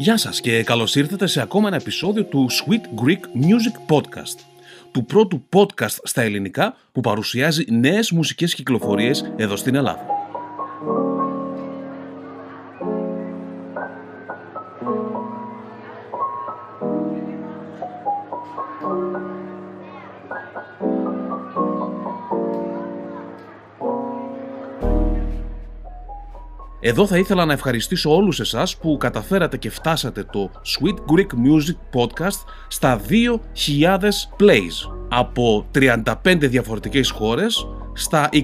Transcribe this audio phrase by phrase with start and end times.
[0.00, 4.38] Γεια σας και καλώς ήρθατε σε ακόμα ένα επεισόδιο του Sweet Greek Music Podcast
[4.92, 10.19] του πρώτου podcast στα ελληνικά που παρουσιάζει νέες μουσικές κυκλοφορίες εδώ στην Ελλάδα.
[26.82, 32.00] Εδώ θα ήθελα να ευχαριστήσω όλους εσάς που καταφέρατε και φτάσατε το Sweet Greek Music
[32.00, 33.98] Podcast στα 2.000
[34.40, 36.04] plays από 35
[36.38, 38.42] διαφορετικές χώρες στα 25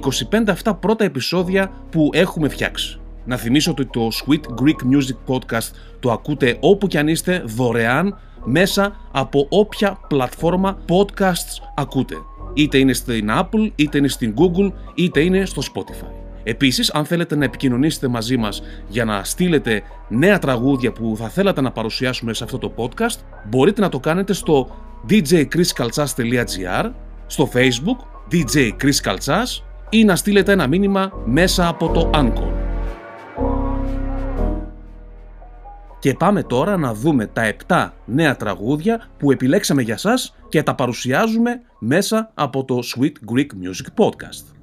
[0.48, 3.00] αυτά πρώτα επεισόδια που έχουμε φτιάξει.
[3.24, 8.18] Να θυμίσω ότι το Sweet Greek Music Podcast το ακούτε όπου κι αν είστε δωρεάν
[8.44, 12.14] μέσα από όποια πλατφόρμα podcasts ακούτε.
[12.54, 16.25] Είτε είναι στην Apple, είτε είναι στην Google, είτε είναι στο Spotify.
[16.48, 21.60] Επίσης, αν θέλετε να επικοινωνήσετε μαζί μας για να στείλετε νέα τραγούδια που θα θέλατε
[21.60, 24.68] να παρουσιάσουμε σε αυτό το podcast, μπορείτε να το κάνετε στο
[25.08, 26.90] djchriskaltsas.gr,
[27.26, 27.96] στο facebook
[28.32, 28.70] DJ
[29.90, 32.52] ή να στείλετε ένα μήνυμα μέσα από το Anchor.
[35.98, 40.74] Και πάμε τώρα να δούμε τα 7 νέα τραγούδια που επιλέξαμε για σας και τα
[40.74, 44.55] παρουσιάζουμε μέσα από το Sweet Greek Music Podcast.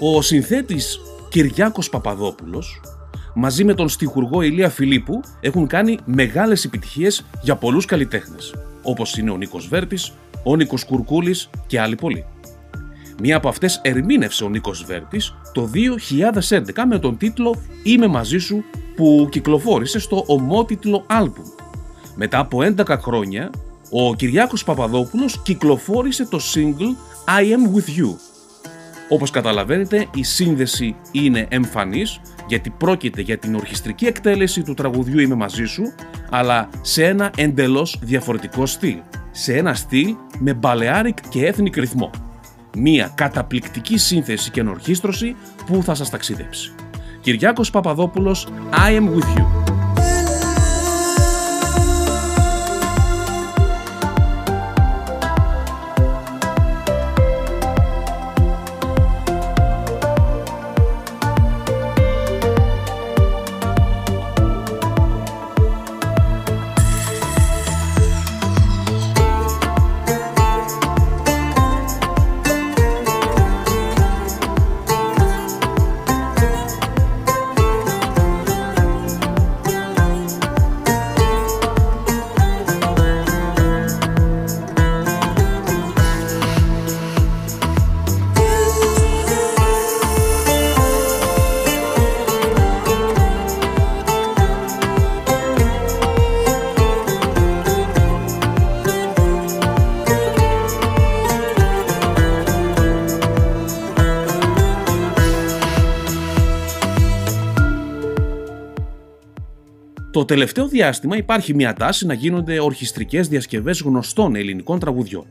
[0.00, 2.80] Ο συνθέτης Κυριάκος Παπαδόπουλος
[3.34, 9.30] μαζί με τον στιχουργό Ηλία Φιλίππου έχουν κάνει μεγάλες επιτυχίες για πολλούς καλλιτέχνες, όπως είναι
[9.30, 12.24] ο Νίκος Βέρτης, ο Νίκος Κουρκούλης και άλλοι πολλοί.
[13.20, 18.64] Μία από αυτές ερμήνευσε ο Νίκος Βέρτης το 2011 με τον τίτλο «Είμαι μαζί σου»
[18.96, 21.46] που κυκλοφόρησε στο ομότιτλο άλμπουμ.
[22.16, 23.50] Μετά από 11 χρόνια,
[23.90, 28.27] ο Κυριάκος Παπαδόπουλος κυκλοφόρησε το single «I am with you»
[29.08, 35.34] Όπως καταλαβαίνετε η σύνδεση είναι εμφανής γιατί πρόκειται για την ορχιστρική εκτέλεση του τραγουδιού «Είμαι
[35.34, 35.92] μαζί σου»
[36.30, 38.96] αλλά σε ένα εντελώς διαφορετικό στυλ.
[39.30, 42.10] Σε ένα στυλ με μπαλεάρικ και ethnic ρυθμό.
[42.76, 45.36] Μία καταπληκτική σύνθεση και ενορχίστρωση
[45.66, 46.72] που θα σας ταξιδέψει.
[47.20, 49.67] Κυριάκος Παπαδόπουλος I am with you.
[110.18, 115.26] Το τελευταίο διάστημα υπάρχει μια τάση να γίνονται ορχιστρικές διασκευές γνωστών ελληνικών τραγουδιών.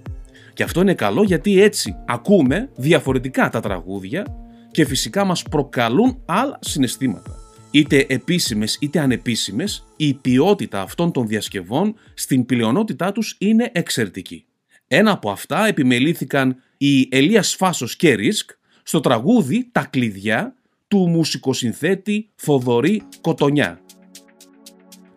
[0.54, 4.26] Και αυτό είναι καλό γιατί έτσι ακούμε διαφορετικά τα τραγούδια
[4.72, 7.36] και φυσικά μας προκαλούν άλλα συναισθήματα.
[7.72, 14.46] Είτε επίσημες είτε ανεπίσημες, η ποιότητα αυτών των διασκευών στην πλειονότητά τους είναι εξαιρετική.
[14.88, 18.50] Ένα από αυτά επιμελήθηκαν οι Ελίας Φάσος και Ρίσκ
[18.84, 20.56] στο τραγούδι «Τα κλειδιά»
[20.88, 23.82] του μουσικοσυνθέτη Θοδωρή Κοτονιά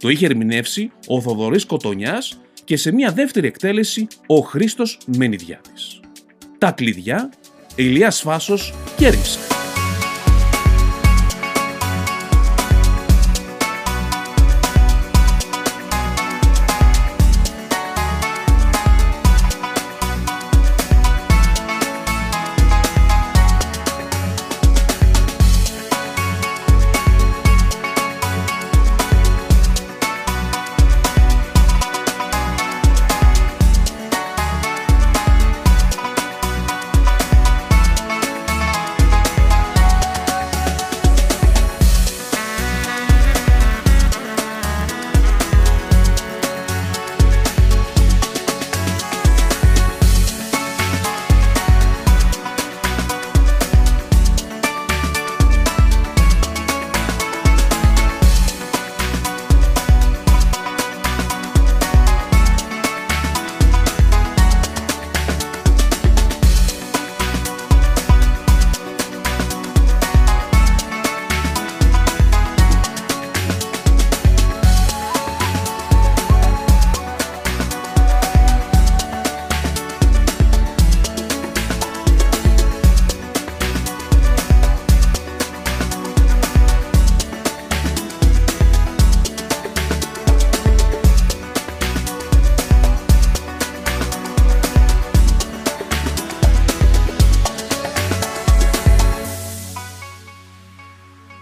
[0.01, 6.01] το είχε ερμηνεύσει ο Θοδωρής Κοτονιάς και σε μια δεύτερη εκτέλεση ο Χρήστος Μενιδιάτης.
[6.59, 7.31] Τα κλειδιά,
[7.75, 9.50] Ηλίας Φάσος και Ρίσκ.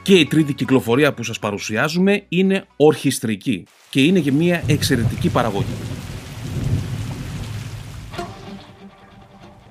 [0.09, 5.75] Και η τρίτη κυκλοφορία που σας παρουσιάζουμε είναι ορχιστρική και είναι και μια εξαιρετική παραγωγή.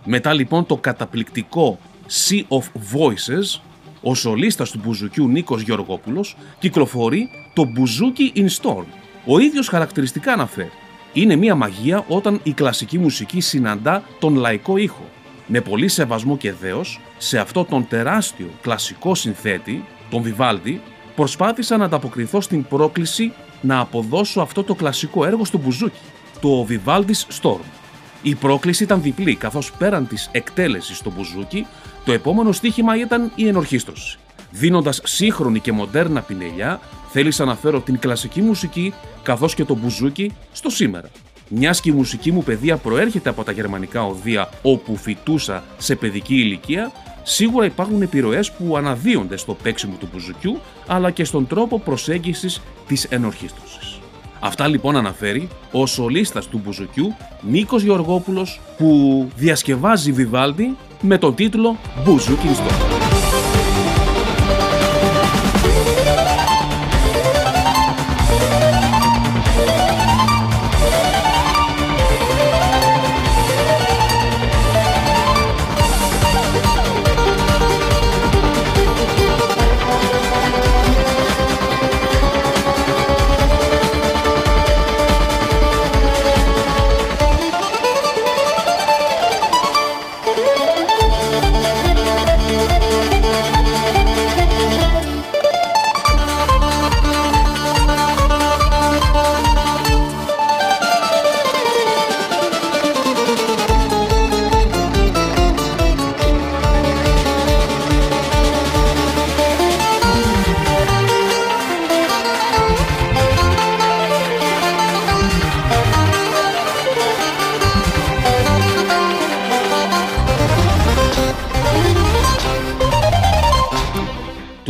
[0.06, 2.64] Μετά λοιπόν το καταπληκτικό Sea of
[2.94, 3.62] Voices,
[4.02, 8.86] ο σολίστας του μπουζουκιού Νίκος Γεωργόπουλος κυκλοφορεί το μπουζούκι in Storm.
[9.26, 10.72] Ο ίδιος χαρακτηριστικά αναφέρει
[11.14, 15.06] είναι μια μαγεία όταν η κλασική μουσική συναντά τον λαϊκό ήχο.
[15.48, 20.82] Με πολύ σεβασμό και δέος, σε αυτό τον τεράστιο κλασικό συνθέτη, τον Βιβάλντι,
[21.16, 26.00] προσπάθησα να ανταποκριθώ στην πρόκληση να αποδώσω αυτό το κλασικό έργο στο μπουζούκι,
[26.42, 27.66] το Vivaldi's Storm.
[28.22, 31.68] Η πρόκληση ήταν διπλή, καθώς πέραν της εκτέλεσης στο μπουζούκι,
[32.06, 34.18] το επόμενο στίχημα ήταν η ενορχίστρωση.
[34.52, 36.80] Δίνοντας σύγχρονη και μοντέρνα πινελιά,
[37.12, 38.94] θέλησα να φέρω την κλασική μουσική
[39.24, 41.10] καθώς και το μπουζούκι στο σήμερα.
[41.50, 46.36] Μιας και η μουσική μου παιδεία προέρχεται από τα γερμανικά οδεία όπου φοιτούσα σε παιδική
[46.36, 46.92] ηλικία,
[47.30, 53.04] σίγουρα υπάρχουν επιρροές που αναδύονται στο παίξιμο του μπουζουκιού αλλά και στον τρόπο προσέγγισης της
[53.04, 54.00] ενορχίστρωσης.
[54.40, 61.78] Αυτά λοιπόν αναφέρει ο σολίστας του μπουζουκιού Νίκος Γεωργόπουλος που διασκευάζει Βιβάλντι με τον τίτλο
[62.04, 63.07] «Μπουζούκι στο».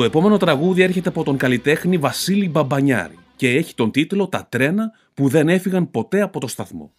[0.08, 5.28] Επόμενο τραγούδι έρχεται από τον καλλιτέχνη Βασίλη Μπαμπανιάρη και έχει τον τίτλο «Τα τρένα που
[5.28, 6.92] δεν έφυγαν ποτέ από το σταθμό».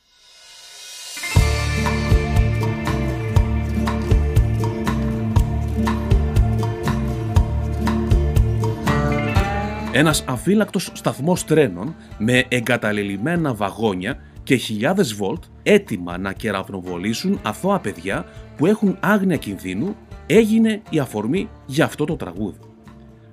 [9.92, 18.26] Ένας αφύλακτος σταθμός τρένων με εγκαταλελειμμένα βαγόνια και χιλιάδες βολτ έτοιμα να κεραυνοβολήσουν αθώα παιδιά
[18.56, 19.96] που έχουν άγνοια κινδύνου
[20.26, 22.67] έγινε η αφορμή για αυτό το τραγούδι.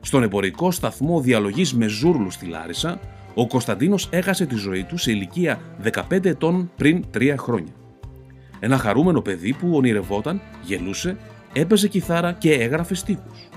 [0.05, 2.99] Στον εμπορικό σταθμό διαλογής με ζούρλους στη Λάρισα,
[3.33, 5.59] ο Κωνσταντίνος έχασε τη ζωή του σε ηλικία
[6.09, 7.73] 15 ετών πριν 3 χρόνια.
[8.59, 11.17] Ένα χαρούμενο παιδί που ονειρευόταν, γελούσε,
[11.53, 13.49] έπαιζε κιθάρα και έγραφε στίχους.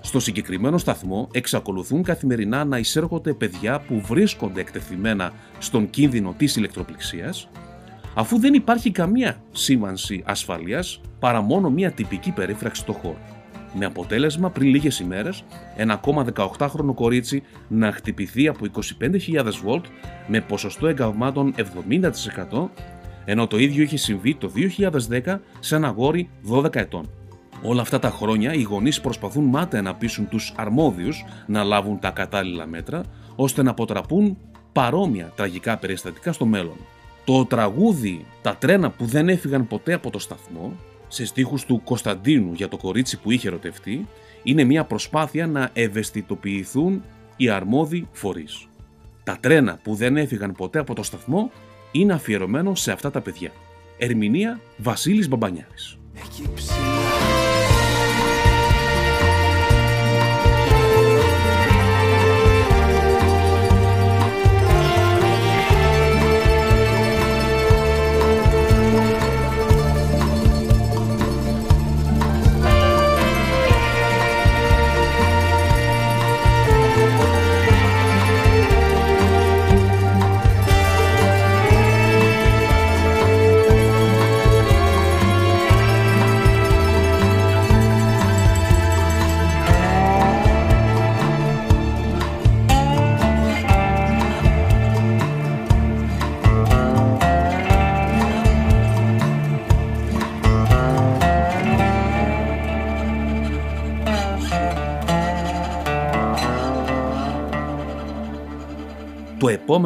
[0.00, 7.48] Στο συγκεκριμένο σταθμό εξακολουθούν καθημερινά να εισέρχονται παιδιά που βρίσκονται εκτεθειμένα στον κίνδυνο της ηλεκτροπληξίας,
[8.14, 13.18] αφού δεν υπάρχει καμία σήμανση ασφαλείας παρά μόνο μια τυπική περίφραξη στο χώρο
[13.78, 15.44] με αποτέλεσμα πριν λίγες ημέρες
[15.76, 18.66] ένα ακόμα 18χρονο κορίτσι να χτυπηθεί από
[19.00, 19.84] 25.000 βολτ
[20.26, 21.54] με ποσοστό εγκαυμάτων
[22.50, 22.68] 70%
[23.24, 24.50] ενώ το ίδιο είχε συμβεί το
[25.24, 27.10] 2010 σε ένα γόρι 12 ετών.
[27.62, 32.10] Όλα αυτά τα χρόνια οι γονείς προσπαθούν μάταια να πείσουν τους αρμόδιους να λάβουν τα
[32.10, 33.02] κατάλληλα μέτρα
[33.36, 34.38] ώστε να αποτραπούν
[34.72, 36.76] παρόμοια τραγικά περιστατικά στο μέλλον.
[37.24, 40.72] Το τραγούδι «Τα τρένα που δεν έφυγαν ποτέ από το σταθμό»
[41.08, 44.06] σε στίχους του Κωνσταντίνου για το κορίτσι που είχε ερωτευτεί
[44.42, 47.02] είναι μια προσπάθεια να ευαισθητοποιηθούν
[47.36, 48.66] οι αρμόδιοι φορείς.
[49.24, 51.50] Τα τρένα που δεν έφυγαν ποτέ από το σταθμό
[51.92, 53.50] είναι αφιερωμένο σε αυτά τα παιδιά.
[53.98, 55.98] Ερμηνεία Βασίλης Μπαμπανιάρης.
[56.14, 57.15] Το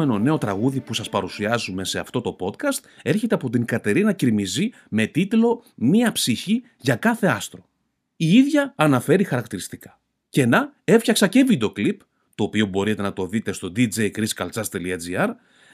[0.01, 4.69] επόμενο νέο τραγούδι που σας παρουσιάζουμε σε αυτό το podcast έρχεται από την Κατερίνα Κυρμιζή
[4.89, 7.65] με τίτλο «Μία ψυχή για κάθε άστρο».
[8.15, 9.99] Η ίδια αναφέρει χαρακτηριστικά.
[10.29, 12.01] Και να, έφτιαξα και βίντεο κλιπ,
[12.35, 15.29] το οποίο μπορείτε να το δείτε στο djchriskaltsas.gr,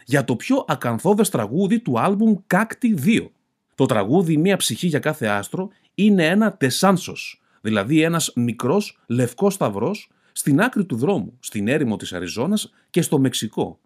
[0.06, 3.30] για το πιο ακαθόδες τραγούδι του άλμπουμ Cacti 2.
[3.76, 10.12] Το τραγούδι «Μία ψυχή για κάθε άστρο» είναι ένα τεσάνσος, δηλαδή ένας μικρός λευκός σταυρός
[10.32, 13.80] στην άκρη του δρόμου, στην έρημο της Αριζόνας και στο Μεξικό.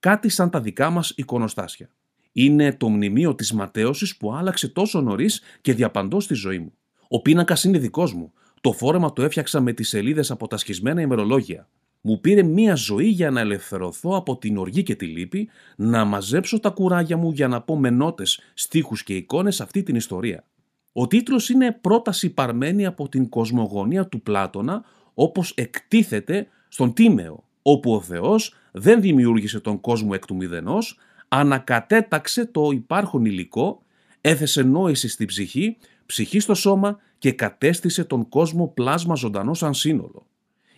[0.00, 1.88] Κάτι σαν τα δικά μας εικονοστάσια.
[2.32, 6.72] Είναι το μνημείο της ματέωσης που άλλαξε τόσο νωρίς και διαπαντός στη ζωή μου.
[7.08, 8.32] Ο πίνακας είναι δικός μου.
[8.60, 11.68] Το φόρεμα το έφτιαξα με τις σελίδες από τα σχισμένα ημερολόγια.
[12.00, 16.60] Μου πήρε μία ζωή για να ελευθερωθώ από την οργή και τη λύπη, να μαζέψω
[16.60, 20.44] τα κουράγια μου για να πω με νότες, στίχους και εικόνες αυτή την ιστορία.
[20.92, 27.92] Ο τίτλος είναι πρόταση παρμένη από την κοσμογονία του Πλάτωνα, όπως εκτίθεται στον Τίμεο, όπου
[27.94, 30.98] ο Θεός δεν δημιούργησε τον κόσμο εκ του μηδενός,
[31.28, 33.82] ανακατέταξε το υπάρχον υλικό,
[34.20, 40.26] έθεσε νόηση στην ψυχή, ψυχή στο σώμα και κατέστησε τον κόσμο πλάσμα ζωντανό σαν σύνολο.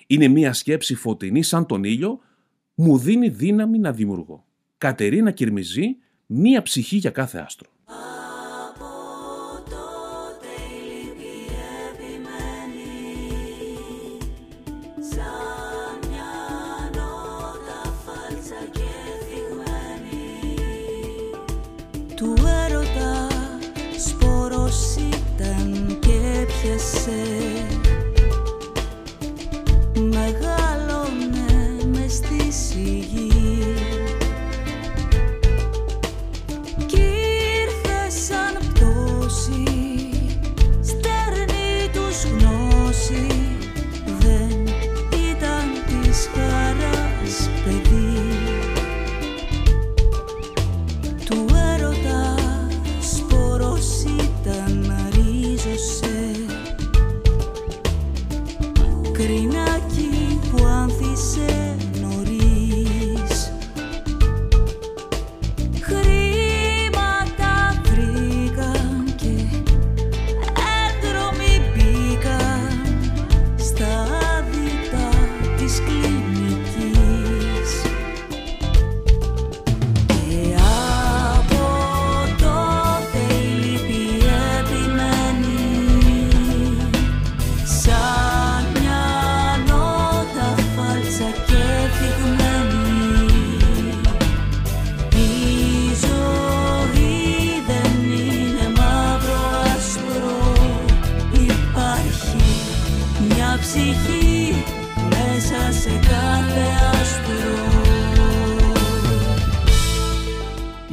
[0.06, 2.20] Είναι μία σκέψη φωτεινή σαν τον ήλιο,
[2.74, 4.44] μου δίνει δύναμη να δημιουργώ.
[4.78, 5.96] Κατερίνα Κυρμιζή,
[6.26, 7.68] μία ψυχή για κάθε άστρο.
[26.80, 27.39] Say.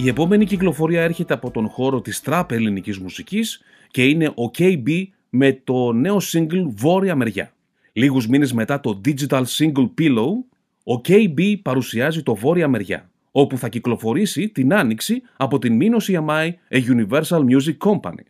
[0.07, 3.61] Η επόμενη κυκλοφορία έρχεται από τον χώρο της τραπ ελληνικής μουσικής
[3.91, 7.53] και είναι ο KB με το νέο single Βόρεια Μεριά.
[7.93, 10.29] Λίγους μήνες μετά το digital single Pillow,
[10.83, 16.49] ο KB παρουσιάζει το Βόρεια Μεριά, όπου θα κυκλοφορήσει την άνοιξη από την Minos EMI,
[16.69, 18.25] a Universal Music Company.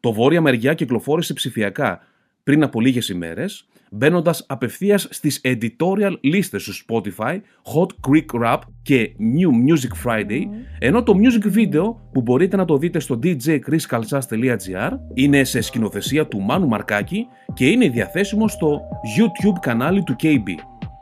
[0.00, 2.00] Το Βόρεια Μεριά κυκλοφόρησε ψηφιακά
[2.42, 7.40] πριν από λίγες ημέρες μπαίνοντας απευθείας στις editorial λίστες του Spotify,
[7.74, 10.42] Hot Creek Rap και New Music Friday,
[10.78, 16.40] ενώ το music video που μπορείτε να το δείτε στο djchriskalsas.gr είναι σε σκηνοθεσία του
[16.40, 18.80] Μάνου Μαρκάκη και είναι διαθέσιμο στο
[19.18, 20.48] YouTube κανάλι του KB.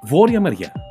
[0.02, 0.86] Βόρεια μεριά.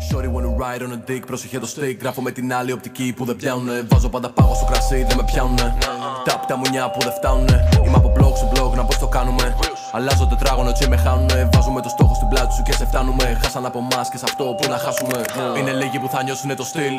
[0.00, 1.96] Shorty wanna ride on a dick, πρόσεχε το stick.
[2.00, 3.86] Γράφω με την άλλη οπτική που δεν πιάνουνε.
[3.88, 5.76] Βάζω πάντα πάγω στο κρασί, δεν με πιάνουνε.
[6.24, 7.68] Τα τα μουνιά που δεν φτάνουνε.
[7.84, 9.56] Είμαι από blog σε blog, να πώς το κάνουμε
[9.92, 11.48] Αλλάζω τετράγωνο και με χάνουνε.
[11.52, 13.38] Βάζουμε το στόχο στην πλάτη σου και σε φτάνουμε.
[13.42, 15.20] Χάσαν από εμάς και σε αυτό που να χάσουμε.
[15.58, 16.94] Είναι λίγοι που θα νιώσουνε το στυλ.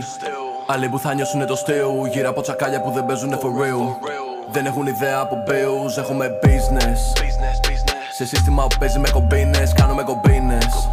[0.68, 3.86] Άλλοι που θα νιώσουνε το στυλ Γύρω από τσακάλια που δεν παίζουνε for real.
[4.51, 7.00] Δεν έχουν ιδέα από bills, έχουμε business.
[8.13, 10.89] Σε σύστημα που παίζει με κομπίνες, κάνουμε κομπίνες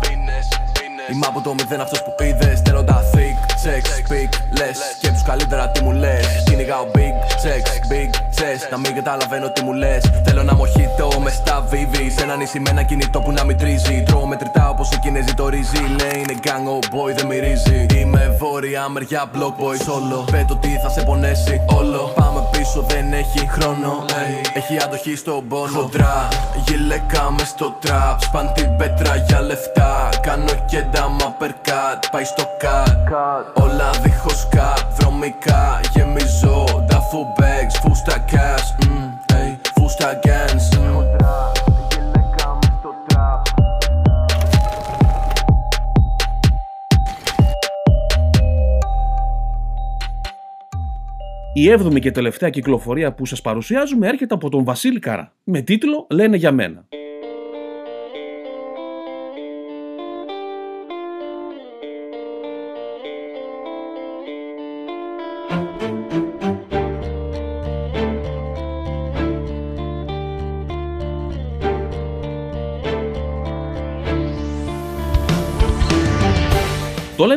[1.12, 4.76] Είμαι από το μηδέν αυτός που είδες Θέλω τα thick, checks, speak, less.
[4.96, 6.42] Σκέψου καλύτερα τι μου λες.
[6.44, 8.60] Κυνηγάω big, checks, big, chess.
[8.70, 10.02] Να μην καταλαβαίνω τι μου λες.
[10.24, 13.58] Θέλω να μοχίτω με στα VV Σε ένα νησί με ένα κινητό που να μην
[13.58, 15.82] τρίζει Τρώω μετρητά όπως οι Κινέζοι το ρύζι.
[15.98, 17.86] Λέει είναι gang, oh boy δεν μυρίζει.
[17.94, 22.12] Είμαι βόρεια μεριά block boy solo Πέτω τι θα σε πονέσει όλο.
[22.14, 22.33] Πάμε
[22.74, 24.04] πίσω δεν έχει χρόνο.
[24.54, 25.80] Έχει αντοχή στον πόνο.
[25.80, 26.28] Χοντρά,
[26.66, 30.08] γυλαίκα μες στο trap Σπαν την πέτρα για λεφτά.
[30.20, 33.12] Κάνω και Ντάμα περκάτ, πάει στο κατ
[33.64, 40.43] Όλα δίχως κατ, βρωμικά Γεμίζω νταφού bags, φούστα cash mm, hey, Φούστα gans
[51.56, 56.06] Η έβδομη και τελευταία κυκλοφορία που σας παρουσιάζουμε έρχεται από τον Βασίλη Καρά με τίτλο
[56.10, 56.88] «Λένε για μένα».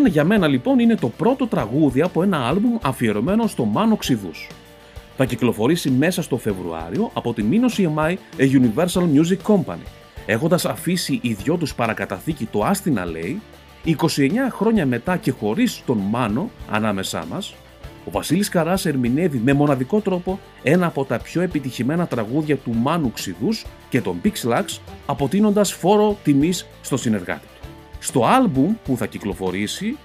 [0.08, 4.50] Για μένα λοιπόν είναι το πρώτο τραγούδι από ένα άλμπουμ αφιερωμένο στο Μάνο Ξηδούς.
[5.18, 9.86] Θα κυκλοφορήσει μέσα στο Φεβρουάριο από τη Minos EMI A Universal Music Company,
[10.26, 13.42] έχοντας αφήσει οι δυο τους παρακαταθήκη το Άστινα λέει,
[13.86, 13.94] 29
[14.50, 17.56] χρόνια μετά και χωρίς τον Μάνο ανάμεσά μας,
[18.06, 23.12] ο Βασίλης Καράς ερμηνεύει με μοναδικό τρόπο ένα από τα πιο επιτυχημένα τραγούδια του Μάνου
[23.12, 27.57] Ξηδούς και τον Pixelax, αποτείνοντας φόρο τιμής στο συνεργάτη του.
[28.00, 29.98] Στο άλμπουμ που θα κυκλοφορήσει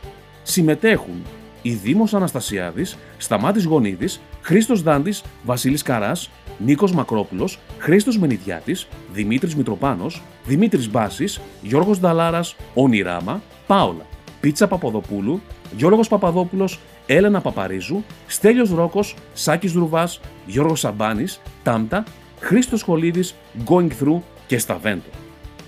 [0.42, 1.22] συμμετέχουν
[1.62, 10.22] η Δήμος Αναστασιάδης, Σταμάτης Γονίδης, Χρήστος Δάντης, Βασίλης Καράς, Νίκος Μακρόπουλος, Χρήστος Μενιδιάτης, Δημήτρης Μητροπάνος,
[10.46, 14.07] Δημήτρης Μπάσης, Γιώργος Νταλάρας, Ονειράμα, Πάολα,
[14.40, 15.40] Πίτσα Παπαδοπούλου,
[15.76, 22.05] Γιώργος Παπαδόπουλος, Έλενα Παπαρίζου, Στέλιος Ρόκος, Σάκης Δρουβάς, Γιώργος Σαμπάνης, Τάμτα,
[22.40, 23.35] Χρήστος Σχολίδης,
[23.68, 25.11] Going Through και Σταβέντο.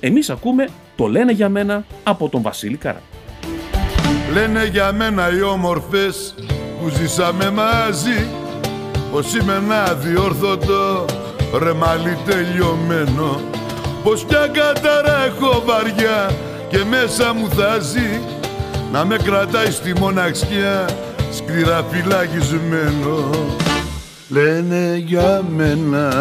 [0.01, 3.03] Εμείς ακούμε το «Λένε για μένα» από τον Βασίλη Καρά.
[4.33, 6.35] Λένε για μένα οι όμορφες
[6.81, 8.27] που ζήσαμε μαζί.
[9.13, 11.05] Πως είμαι ένα διόρθωτο
[11.63, 13.41] ρεμάλι τελειωμένο.
[14.03, 16.31] Πως πια κατάρα έχω βαριά
[16.69, 18.21] και μέσα μου θα ζει.
[18.93, 20.89] Να με κρατάει στη μοναξιά
[21.33, 23.31] σκληρά φυλακισμένο
[24.29, 26.13] Λένε για μένα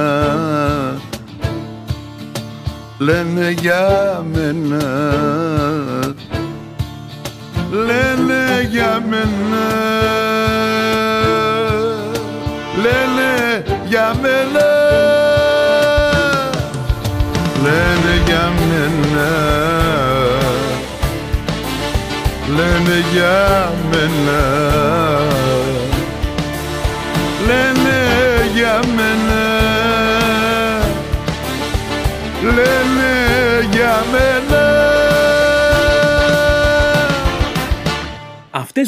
[3.06, 4.84] Λένε για μένα.
[7.72, 9.66] Λένε για μένα.
[12.82, 14.68] Λένε για μένα.
[17.64, 19.30] Λένε για μένα.
[22.56, 25.13] Λένε για μένα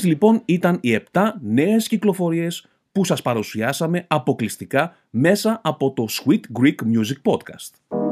[0.06, 6.76] λοιπόν ήταν οι 7 νέες κυκλοφορίες που σας παρουσιάσαμε αποκλειστικά μέσα από το Sweet Greek
[6.76, 8.05] Music Podcast.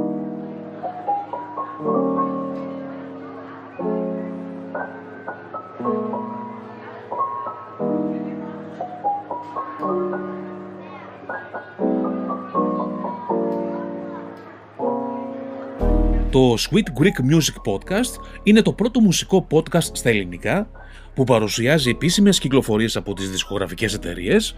[16.33, 20.69] Το Sweet Greek Music Podcast είναι το πρώτο μουσικό podcast στα ελληνικά
[21.13, 24.55] που παρουσιάζει επίσημες κυκλοφορίες από τις δισκογραφικές εταιρείες,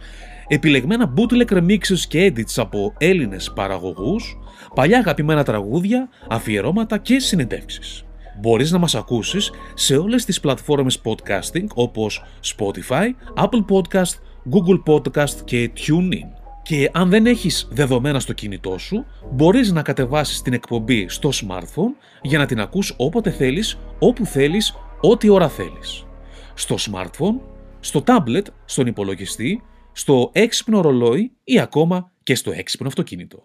[0.48, 4.38] επιλεγμένα bootleg remixes και edits από Έλληνες παραγωγούς,
[4.74, 8.04] παλιά αγαπημένα τραγούδια, αφιερώματα και συνεντεύξεις.
[8.40, 12.24] Μπορείς να μας ακούσεις σε όλες τις πλατφόρμες podcasting όπως
[12.56, 13.06] Spotify,
[13.44, 14.14] Apple Podcast,
[14.52, 16.35] Google Podcast και TuneIn.
[16.68, 21.94] Και αν δεν έχεις δεδομένα στο κινητό σου, μπορείς να κατεβάσεις την εκπομπή στο smartphone
[22.22, 26.06] για να την ακούς όποτε θέλεις, όπου θέλεις, ό,τι ώρα θέλεις.
[26.54, 27.40] Στο smartphone,
[27.80, 33.44] στο tablet, στον υπολογιστή, στο έξυπνο ρολόι ή ακόμα και στο έξυπνο αυτοκίνητο.